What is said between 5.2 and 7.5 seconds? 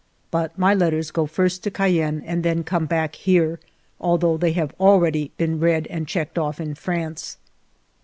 been read and checked oflT in France.